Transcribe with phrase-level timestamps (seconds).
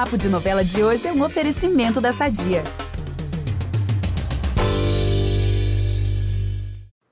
[0.00, 2.64] Papo de Novela de hoje é um oferecimento da Sadia.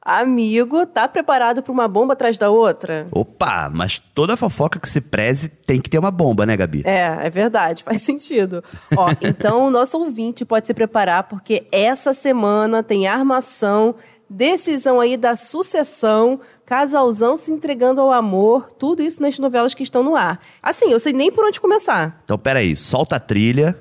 [0.01, 3.05] Amigo, tá preparado para uma bomba atrás da outra?
[3.13, 6.83] Opa, mas toda fofoca que se preze tem que ter uma bomba, né, Gabi?
[6.87, 8.65] É, é verdade, faz sentido.
[8.97, 13.97] Ó, então o nosso ouvinte pode se preparar porque essa semana tem armação,
[14.29, 20.03] decisão aí da sucessão, casalzão se entregando ao amor, tudo isso nas novelas que estão
[20.03, 20.41] no ar.
[20.63, 22.21] Assim, eu sei nem por onde começar.
[22.25, 23.77] Então, peraí, solta a trilha.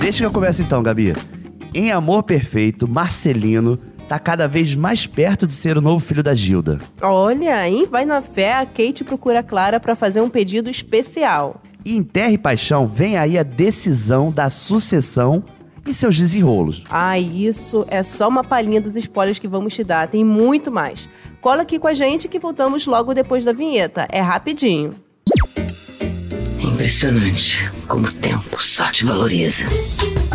[0.00, 1.14] Deixa que eu comece então, Gabi.
[1.74, 6.34] Em Amor Perfeito, Marcelino tá cada vez mais perto de ser o novo filho da
[6.34, 6.80] Gilda.
[7.00, 7.86] Olha, hein?
[7.88, 11.62] Vai na fé, a Kate procura a Clara para fazer um pedido especial.
[11.84, 15.44] E em Terra e Paixão vem aí a decisão da sucessão
[15.90, 16.84] e seus desenrolos.
[16.88, 20.08] Ah, isso é só uma palhinha dos spoilers que vamos te dar.
[20.08, 21.08] Tem muito mais.
[21.40, 24.06] Cola aqui com a gente que voltamos logo depois da vinheta.
[24.10, 24.94] É rapidinho.
[26.58, 29.64] Impressionante como o tempo só te valoriza.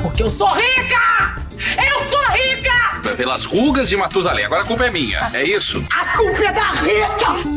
[0.02, 1.41] Porque eu sou rica!
[1.77, 3.16] Eu sou rica!
[3.16, 4.45] Pelas rugas de Matusalém.
[4.45, 5.83] Agora a culpa é minha, é isso?
[5.91, 7.54] A culpa é da Rita!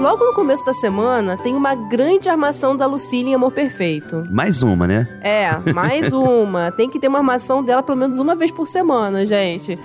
[0.00, 4.24] Logo no começo da semana, tem uma grande armação da Lucília em Amor Perfeito.
[4.30, 5.08] Mais uma, né?
[5.20, 6.70] É, mais uma.
[6.70, 9.76] tem que ter uma armação dela pelo menos uma vez por semana, gente.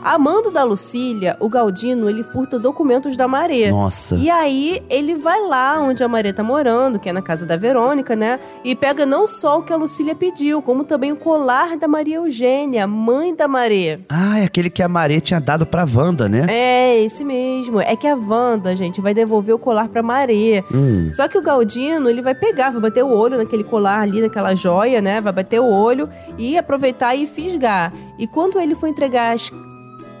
[0.00, 3.70] Amando da Lucília, o Galdino, ele furta documentos da Marê.
[3.70, 4.16] Nossa.
[4.16, 7.56] E aí, ele vai lá onde a Marê tá morando, que é na casa da
[7.56, 8.40] Verônica, né?
[8.64, 12.16] E pega não só o que a Lucília pediu, como também o colar da Maria
[12.16, 14.00] Eugênia, mãe da Marê.
[14.08, 16.46] Ah, é aquele que a Marê tinha dado pra Wanda, né?
[16.48, 17.80] É, esse mesmo.
[17.80, 20.64] É que a Wanda, gente, vai devolver o colar pra Marê.
[20.72, 21.10] Hum.
[21.12, 24.54] Só que o Galdino, ele vai pegar, vai bater o olho naquele colar ali, naquela
[24.54, 25.20] joia, né?
[25.20, 27.92] Vai bater o olho e aproveitar e fisgar.
[28.18, 29.50] E quando ele for entregar as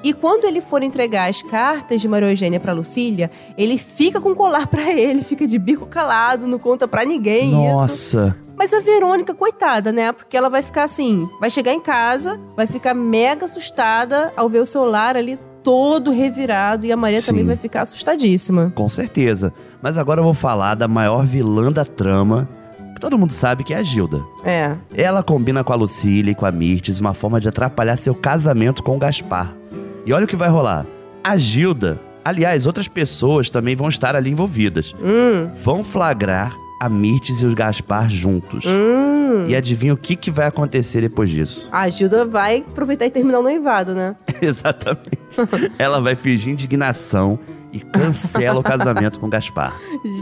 [0.02, 4.30] e quando ele for entregar as cartas de Maria Eugênia pra Lucília, ele fica com
[4.30, 7.56] o colar pra ele, fica de bico calado, não conta pra ninguém isso.
[7.56, 8.36] Nossa.
[8.56, 10.12] Mas a Verônica, coitada, né?
[10.12, 14.60] Porque ela vai ficar assim, vai chegar em casa, vai ficar mega assustada ao ver
[14.60, 17.46] o celular ali todo revirado e a Maria também Sim.
[17.46, 18.72] vai ficar assustadíssima.
[18.74, 19.52] Com certeza.
[19.80, 22.48] Mas agora eu vou falar da maior vilã da trama,
[22.94, 24.22] que todo mundo sabe que é a Gilda.
[24.44, 24.74] É.
[24.94, 28.82] Ela combina com a Lucília e com a Mirtes uma forma de atrapalhar seu casamento
[28.82, 29.61] com o Gaspar.
[30.04, 30.84] E olha o que vai rolar.
[31.22, 34.94] A Gilda, aliás, outras pessoas também vão estar ali envolvidas.
[35.00, 36.52] Hum, Vão flagrar
[36.82, 38.64] a Mirtes e o Gaspar juntos.
[38.66, 39.46] hum.
[39.46, 41.68] E adivinha o que, que vai acontecer depois disso?
[41.70, 44.16] A Gilda vai aproveitar e terminar o noivado, né?
[44.42, 45.38] Exatamente.
[45.78, 47.38] Ela vai fingir indignação
[47.72, 49.72] e cancela o casamento com o Gaspar.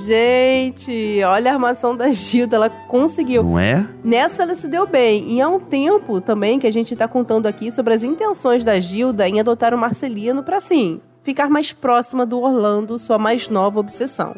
[0.06, 3.42] Gente, olha a armação da Gilda, ela conseguiu.
[3.42, 3.88] Não é?
[4.04, 5.32] Nessa ela se deu bem.
[5.32, 8.78] E há um tempo também que a gente tá contando aqui sobre as intenções da
[8.78, 13.80] Gilda em adotar o Marcelino pra, assim, ficar mais próxima do Orlando, sua mais nova
[13.80, 14.36] obsessão.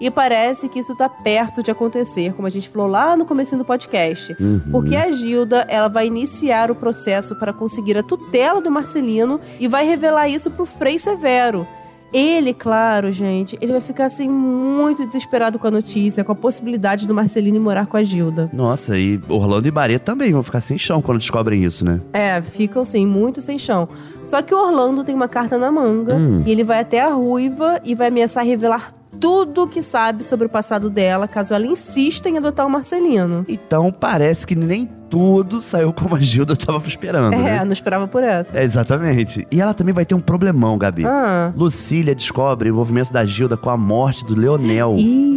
[0.00, 3.56] E parece que isso tá perto de acontecer, como a gente falou lá no começo
[3.56, 4.36] do podcast.
[4.38, 4.60] Uhum.
[4.70, 9.66] Porque a Gilda, ela vai iniciar o processo para conseguir a tutela do Marcelino e
[9.66, 11.66] vai revelar isso pro Frei Severo.
[12.12, 17.06] Ele, claro, gente, ele vai ficar assim muito desesperado com a notícia, com a possibilidade
[17.06, 18.48] do Marcelino morar com a Gilda.
[18.52, 22.00] Nossa, e Orlando e Barreto também vão ficar sem chão quando descobrem isso, né?
[22.12, 23.88] É, ficam assim, muito sem chão.
[24.24, 26.42] Só que o Orlando tem uma carta na manga Hum.
[26.46, 30.48] e ele vai até a ruiva e vai ameaçar revelar tudo que sabe sobre o
[30.48, 33.44] passado dela, caso ela insista em adotar o Marcelino.
[33.48, 37.64] Então parece que nem tudo saiu como a Gilda tava esperando, É, né?
[37.64, 38.58] não esperava por essa.
[38.58, 39.46] É, exatamente.
[39.50, 41.04] E ela também vai ter um problemão, Gabi.
[41.06, 41.52] Ah.
[41.56, 44.96] Lucília descobre o envolvimento da Gilda com a morte do Leonel.
[44.98, 45.35] Ih.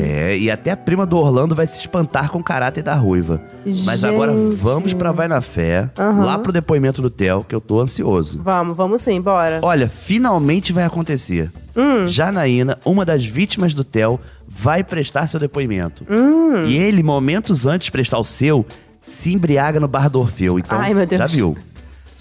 [0.00, 3.40] É, e até a prima do Orlando vai se espantar com o caráter da ruiva.
[3.84, 4.56] Mas agora Gente.
[4.56, 6.24] vamos pra Vai na Fé, Aham.
[6.24, 8.40] lá pro depoimento do Theo, que eu tô ansioso.
[8.42, 9.60] Vamos, vamos sim, bora.
[9.62, 11.50] Olha, finalmente vai acontecer.
[11.76, 12.06] Hum.
[12.06, 16.04] Janaína, uma das vítimas do Theo, vai prestar seu depoimento.
[16.08, 16.64] Hum.
[16.66, 18.64] E ele, momentos antes de prestar o seu,
[19.00, 20.58] se embriaga no bar do Orfeu.
[20.58, 21.56] Então, Ai, já viu.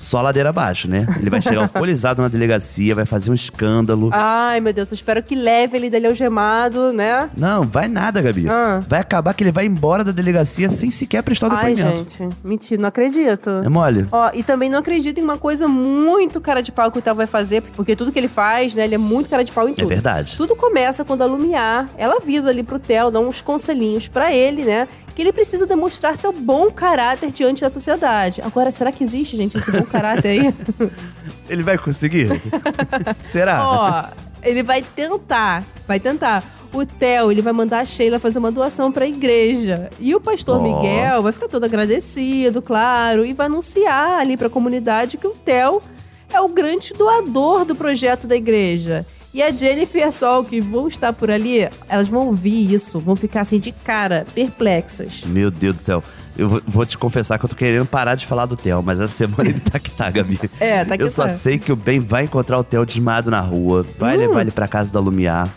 [0.04, 1.08] Só ladeira abaixo, né?
[1.20, 4.10] Ele vai chegar alcoolizado na delegacia, vai fazer um escândalo.
[4.12, 7.30] Ai, meu Deus, eu espero que leve ele dali algemado, né?
[7.38, 8.48] Não, vai nada, Gabi.
[8.50, 8.82] Ah.
[8.88, 11.98] Vai acabar que ele vai embora da delegacia sem sequer prestar o Ai, depoimento.
[12.20, 13.50] gente, mentira, não acredito.
[13.64, 14.06] É mole?
[14.12, 17.16] Ó, e também não acredito em uma coisa muito cara de pau que o Theo
[17.16, 19.72] vai fazer, porque tudo que ele faz, né, ele é muito cara de pau em
[19.72, 19.88] É tudo.
[19.88, 20.36] verdade.
[20.36, 24.64] Tudo começa quando a Lumiar, ela avisa ali pro Theo, dá uns conselhinhos pra ele,
[24.64, 28.42] né, que ele precisa demonstrar seu bom caráter diante da sociedade.
[28.42, 30.54] Agora, será que existe, gente, esse bom caráter aí?
[31.50, 32.30] Ele vai conseguir?
[33.32, 33.68] Será?
[33.68, 34.04] Ó,
[34.42, 36.44] ele vai tentar, vai tentar.
[36.74, 39.90] O Theo, ele vai mandar a Sheila fazer uma doação pra igreja.
[40.00, 40.64] E o pastor Ó.
[40.64, 45.82] Miguel vai ficar todo agradecido, claro, e vai anunciar ali pra comunidade que o Theo
[46.34, 49.06] é o grande doador do projeto da igreja.
[49.34, 53.00] E a Jennifer e a Sol, que vão estar por ali, elas vão ouvir isso,
[53.00, 55.24] vão ficar assim de cara, perplexas.
[55.26, 56.04] Meu Deus do céu.
[56.38, 59.14] Eu vou- te confessar que eu tô querendo parar de falar do Theo, mas essa
[59.16, 60.40] semana ele tá que tá, Gabi.
[60.60, 61.30] É, tá que Eu só tá.
[61.30, 64.68] sei que o Ben vai encontrar o Theo desmaiado na rua, vai levar ele pra
[64.68, 65.48] casa da Lumiar.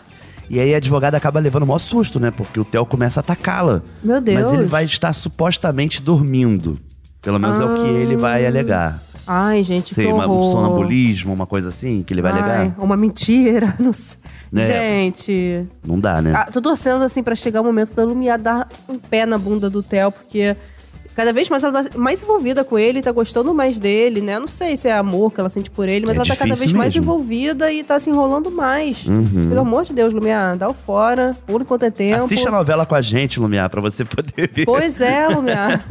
[0.49, 2.31] E aí a advogada acaba levando o maior susto, né?
[2.31, 3.81] Porque o Theo começa a atacá-la.
[4.03, 4.39] Meu Deus.
[4.39, 6.79] Mas ele vai estar supostamente dormindo.
[7.21, 9.01] Pelo menos é o que ele vai alegar.
[9.27, 12.75] Ai, gente, Sei, que uma- um sonambulismo, uma coisa assim, que ele vai Ai, alegar.
[12.79, 13.75] uma mentira.
[13.79, 14.17] Não sei.
[14.51, 14.65] Né?
[14.67, 16.31] Gente, Não dá, né?
[16.33, 19.69] ah, tô torcendo assim pra chegar o momento da Lumiar dar um pé na bunda
[19.69, 20.55] do Theo, porque
[21.17, 24.37] cada vez mais ela tá mais envolvida com ele, tá gostando mais dele, né?
[24.37, 26.53] Não sei se é amor que ela sente por ele, mas É ela tá cada
[26.53, 27.01] vez mais mesmo.
[27.01, 29.03] envolvida e tá se enrolando mais.
[29.07, 29.49] Uhum.
[29.49, 32.23] Pelo amor de Deus, Lumiar, dá o fora, por enquanto é tempo.
[32.23, 34.65] Assiste a novela com a gente, Lumiar, pra você poder ver.
[34.65, 35.83] Pois é, Lumiar.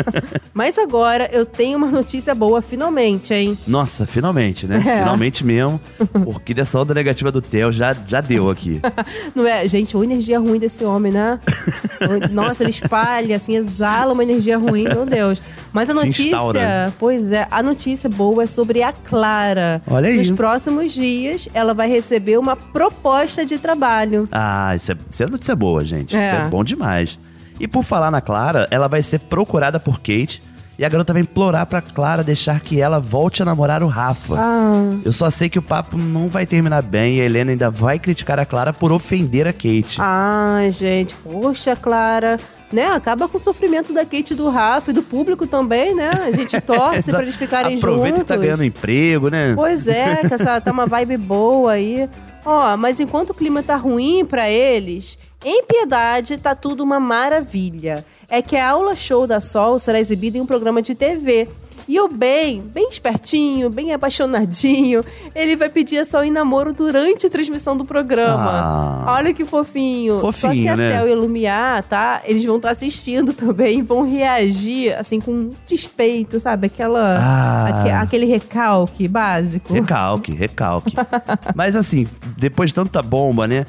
[0.52, 3.56] Mas agora eu tenho uma notícia boa, finalmente, hein?
[3.66, 4.76] Nossa, finalmente, né?
[4.86, 4.98] É.
[4.98, 5.80] Finalmente mesmo.
[6.24, 8.82] Porque dessa onda negativa do Theo já, já deu aqui.
[9.34, 9.66] Não é?
[9.66, 11.40] Gente, uma energia ruim desse homem, né?
[12.30, 15.40] Nossa, ele espalha, assim, exala uma energia ruim, meu Deus.
[15.72, 19.80] Mas a notícia, pois é, a notícia boa é sobre a Clara.
[19.88, 20.16] Olha aí.
[20.18, 24.28] Nos próximos dias, ela vai receber uma proposta de trabalho.
[24.32, 26.16] Ah, isso é, isso é notícia boa, gente.
[26.16, 26.26] É.
[26.26, 27.18] Isso é bom demais.
[27.60, 30.42] E por falar na Clara, ela vai ser procurada por Kate.
[30.76, 34.34] E a garota vai implorar pra Clara deixar que ela volte a namorar o Rafa.
[34.36, 37.70] Ah, Eu só sei que o papo não vai terminar bem e a Helena ainda
[37.70, 39.98] vai criticar a Clara por ofender a Kate.
[40.00, 42.38] ai, gente, poxa, Clara.
[42.74, 42.86] Né?
[42.86, 46.10] Acaba com o sofrimento da Kate do Rafa e do público também, né?
[46.10, 48.22] A gente torce pra eles ficarem Aproveita juntos.
[48.22, 49.54] que tá ganhando emprego, né?
[49.54, 52.10] Pois é, que essa tá uma vibe boa aí.
[52.44, 58.04] Ó, mas enquanto o clima tá ruim pra eles, em Piedade tá tudo uma maravilha.
[58.28, 61.48] É que a aula show da Sol será exibida em um programa de TV.
[61.86, 65.02] E o Ben, bem espertinho, bem apaixonadinho,
[65.34, 68.50] ele vai pedir a Sol em namoro durante a transmissão do programa.
[68.50, 69.14] Ah.
[69.18, 70.20] Olha que fofinho.
[70.20, 70.92] Só que Fofinho, a né?
[70.96, 72.22] Theo e a Lumiar, tá?
[72.24, 76.66] Eles vão estar assistindo também vão reagir, assim, com despeito, sabe?
[76.66, 77.18] Aquela...
[77.18, 77.66] Ah.
[77.80, 79.72] aque- aquele recalque básico.
[79.74, 80.94] Recalque, recalque.
[81.54, 82.06] Mas assim,
[82.38, 83.66] depois de tanta bomba, né?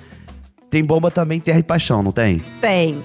[0.70, 2.42] Tem bomba também Terra e Paixão, não tem?
[2.62, 3.02] Tem.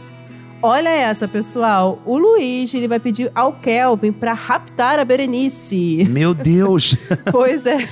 [0.62, 1.98] Olha essa, pessoal.
[2.04, 6.06] O Luiz, ele vai pedir ao Kelvin pra raptar a Berenice.
[6.10, 6.96] Meu Deus!
[7.32, 7.88] pois é.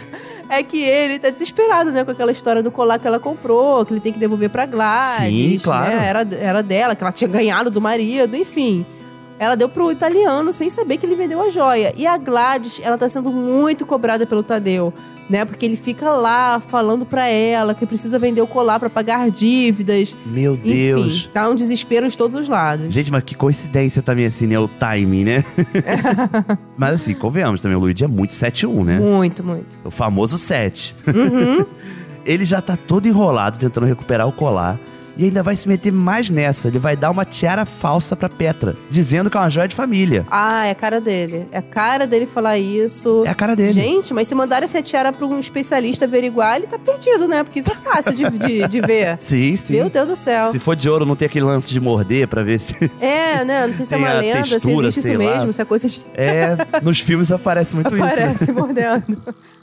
[0.50, 2.04] É que ele tá desesperado, né?
[2.04, 5.28] Com aquela história do colar que ela comprou, que ele tem que devolver pra Gladys.
[5.28, 5.90] Sim, claro.
[5.90, 8.84] né, Era, era dela, que ela tinha ganhado do marido, enfim.
[9.38, 11.92] Ela deu pro italiano sem saber que ele vendeu a joia.
[11.96, 14.92] E a Gladys, ela tá sendo muito cobrada pelo Tadeu,
[15.30, 15.44] né?
[15.44, 20.16] Porque ele fica lá falando pra ela que precisa vender o colar pra pagar dívidas.
[20.26, 21.30] Meu Enfim, Deus!
[21.32, 22.92] tá um desespero de todos os lados.
[22.92, 24.58] Gente, mas que coincidência também, assim, né?
[24.58, 25.44] O timing, né?
[26.76, 28.98] mas assim, convenhamos também, o Luigi é muito 7-1, né?
[28.98, 29.78] Muito, muito.
[29.84, 30.96] O famoso 7.
[31.06, 31.64] Uhum.
[32.26, 34.78] Ele já tá todo enrolado tentando recuperar o colar.
[35.18, 36.68] E ainda vai se meter mais nessa.
[36.68, 40.24] Ele vai dar uma tiara falsa pra Petra, dizendo que é uma joia de família.
[40.30, 41.46] Ah, é a cara dele.
[41.50, 43.24] É a cara dele falar isso.
[43.26, 43.72] É a cara dele.
[43.72, 47.42] Gente, mas se mandarem essa tiara pra um especialista averiguar, ele tá perdido, né?
[47.42, 49.16] Porque isso é fácil de, de, de ver.
[49.20, 49.72] Sim, sim.
[49.74, 50.52] Meu Deus do céu.
[50.52, 52.78] Se for de ouro, não tem aquele lance de morder pra ver se.
[53.00, 53.66] É, né?
[53.66, 55.36] Não sei se é uma lenda, se textura, existe sei isso lá.
[55.36, 56.00] mesmo, se é coisa de.
[56.14, 58.04] É, nos filmes aparece muito isso.
[58.04, 58.12] né?
[58.12, 59.18] Aparece mordendo.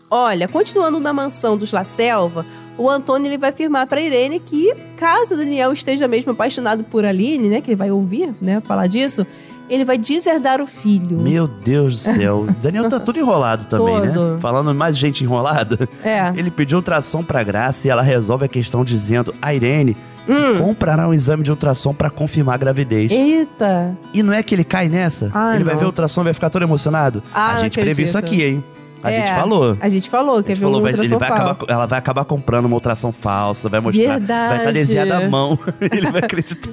[0.10, 2.46] Olha, continuando na mansão dos La Selva,
[2.78, 7.04] o Antônio ele vai afirmar pra Irene que, caso o Daniel esteja mesmo apaixonado por
[7.06, 7.62] Aline, né?
[7.62, 8.62] Que ele vai ouvir, né?
[8.62, 9.26] Falar disso,
[9.68, 11.18] ele vai deserdar o filho.
[11.20, 12.46] Meu Deus do céu.
[12.48, 14.36] O Daniel tá todo enrolado também, Todo.
[14.36, 14.40] né?
[14.40, 15.90] Falando mais gente enrolada.
[16.04, 16.32] É.
[16.36, 19.96] Ele pediu ultrassom pra Graça e ela resolve a questão dizendo a Irene
[20.26, 20.58] que Hum.
[20.58, 23.12] comprará um exame de ultrassom pra confirmar a gravidez.
[23.12, 23.96] Eita.
[24.12, 25.30] E não é que ele cai nessa?
[25.32, 25.80] Ah, ele vai não.
[25.82, 27.22] ver o ultrassom e vai ficar todo emocionado?
[27.32, 28.64] Ah, a gente previu isso aqui, hein?
[29.06, 29.78] A É, gente falou.
[29.80, 32.66] A gente falou que A gente falou, vai- ele vai acabar, ela vai acabar comprando
[32.66, 34.04] uma ultrassom falsa, vai mostrar.
[34.08, 34.74] Vai estar Verdade.
[34.74, 35.58] desenhada a mão.
[35.80, 36.72] ele vai acreditar.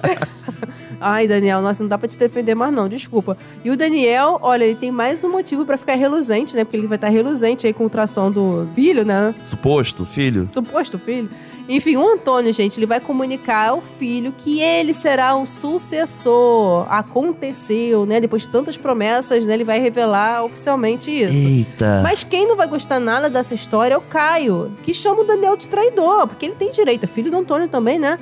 [1.03, 3.37] Ai, Daniel, nossa, não dá pra te defender mais não, desculpa.
[3.65, 6.65] E o Daniel, olha, ele tem mais um motivo pra ficar reluzente, né?
[6.65, 9.35] Porque ele vai estar reluzente aí com o ultrassom do filho, né?
[9.43, 10.47] Suposto, filho.
[10.51, 11.29] Suposto filho.
[11.69, 16.87] Enfim, o Antônio, gente, ele vai comunicar ao filho que ele será o sucessor.
[16.93, 18.21] Aconteceu, né?
[18.21, 19.55] Depois de tantas promessas, né?
[19.55, 21.35] Ele vai revelar oficialmente isso.
[21.35, 22.01] Eita.
[22.03, 25.57] Mas quem não vai gostar nada dessa história é o Caio, que chama o Daniel
[25.57, 28.19] de traidor, porque ele tem direito, é filho do Antônio também, né?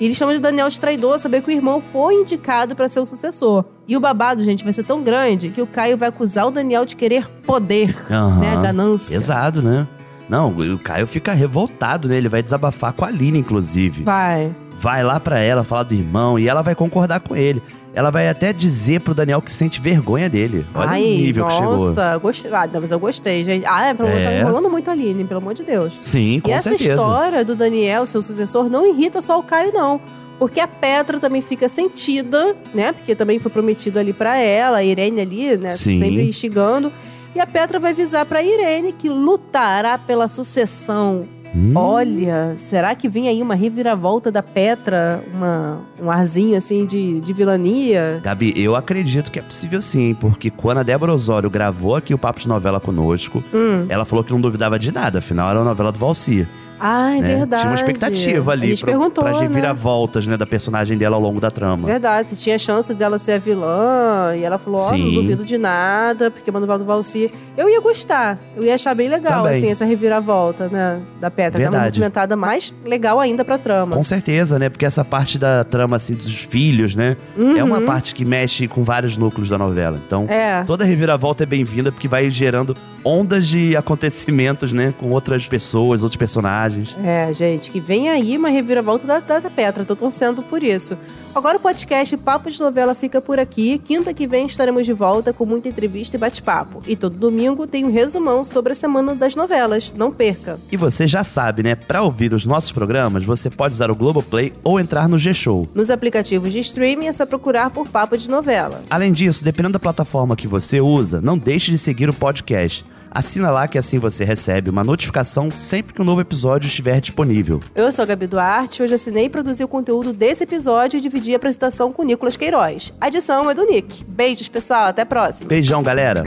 [0.00, 3.00] E ele chama de Daniel de traidor, saber que o irmão foi indicado pra ser
[3.00, 3.64] o sucessor.
[3.86, 6.84] E o babado, gente, vai ser tão grande que o Caio vai acusar o Daniel
[6.84, 8.40] de querer poder, Aham.
[8.40, 8.56] né?
[8.60, 9.14] Ganância.
[9.14, 9.86] Pesado, né?
[10.28, 12.16] Não, o Caio fica revoltado, né?
[12.16, 14.02] Ele vai desabafar com a Aline, inclusive.
[14.04, 14.54] Vai.
[14.78, 17.62] Vai lá pra ela falar do irmão e ela vai concordar com ele.
[17.94, 20.66] Ela vai até dizer pro Daniel que sente vergonha dele.
[20.74, 21.62] Olha Ai, o nível nossa, que
[22.02, 22.20] chegou.
[22.20, 22.50] gostei.
[22.52, 23.64] Ah, não, mas eu gostei, gente.
[23.66, 24.24] Ah, é, pelo amor, É.
[24.24, 25.92] tá enrolando muito a Aline, pelo amor de Deus.
[26.00, 26.94] Sim, com e essa certeza.
[26.94, 30.00] história do Daniel, seu sucessor, não irrita só o Caio, não.
[30.40, 32.92] Porque a Petra também fica sentida, né?
[32.92, 35.70] Porque também foi prometido ali pra ela, a Irene ali, né?
[35.70, 36.00] Sim.
[36.00, 36.92] Sempre instigando.
[37.32, 41.28] E a Petra vai avisar pra Irene que lutará pela sucessão.
[41.54, 41.72] Hum.
[41.76, 45.22] Olha, será que vem aí uma reviravolta da Petra?
[45.32, 48.20] Uma, um arzinho assim de, de vilania?
[48.22, 52.18] Gabi, eu acredito que é possível sim, porque quando a Débora Osório gravou aqui o
[52.18, 53.86] Papo de Novela conosco, Hum.
[53.88, 56.46] ela falou que não duvidava de nada, afinal era a novela do Valci.
[56.78, 57.36] Ah, é né?
[57.36, 57.62] verdade.
[57.62, 59.46] Tinha uma expectativa ali gente pro, perguntou, pras né?
[59.46, 61.86] reviravoltas né, da personagem dela ao longo da trama.
[61.86, 65.14] Verdade, se tinha chance dela ser a vilã, e ela falou, ó, não Sim.
[65.14, 67.32] duvido de nada, porque uma novela do Valci.
[67.56, 69.58] Eu ia gostar, eu ia achar bem legal, Também.
[69.58, 71.60] assim, essa reviravolta, né, da Petra.
[71.60, 71.98] Uma Verdade.
[72.00, 73.94] movimentada mais legal ainda pra trama.
[73.96, 74.68] Com certeza, né?
[74.68, 77.16] Porque essa parte da trama, assim, dos filhos, né?
[77.56, 80.00] É uma parte que mexe com vários núcleos da novela.
[80.04, 80.30] Então, Uhum.
[80.30, 84.92] É, toda reviravolta é bem-vinda, porque vai gerando ondas de acontecimentos, né?
[84.98, 86.73] Com outras pessoas, outros personagens.
[87.04, 90.96] É, gente, que vem aí uma reviravolta da, da, da Petra, tô torcendo por isso.
[91.34, 93.78] Agora o podcast Papo de Novela fica por aqui.
[93.78, 96.80] Quinta que vem estaremos de volta com muita entrevista e bate-papo.
[96.86, 99.92] E todo domingo tem um resumão sobre a semana das novelas.
[99.96, 100.60] Não perca!
[100.70, 101.74] E você já sabe, né?
[101.74, 105.68] Pra ouvir os nossos programas, você pode usar o Globoplay ou entrar no G-Show.
[105.74, 108.82] Nos aplicativos de streaming é só procurar por Papo de Novela.
[108.88, 112.84] Além disso, dependendo da plataforma que você usa, não deixe de seguir o podcast.
[113.14, 117.60] Assina lá que assim você recebe uma notificação sempre que um novo episódio estiver disponível.
[117.72, 121.32] Eu sou a Gabi Duarte, hoje assinei e produzi o conteúdo desse episódio e dividi
[121.32, 122.92] a apresentação com o Nicolas Queiroz.
[123.00, 124.02] A edição é do Nick.
[124.02, 125.48] Beijos, pessoal, até a próxima.
[125.48, 126.24] Beijão, galera!